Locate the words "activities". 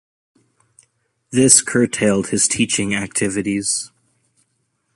2.95-3.91